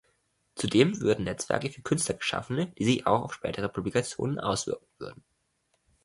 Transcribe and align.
Zudem 0.55 0.99
würden 0.99 1.25
Netzwerke 1.25 1.69
für 1.69 1.83
Künstler 1.83 2.15
geschaffen, 2.15 2.73
die 2.75 2.85
sich 2.85 3.05
auch 3.05 3.21
auf 3.21 3.35
spätere 3.35 3.69
Publikationen 3.69 4.39
auswirken 4.39 4.87
würden. 4.97 5.23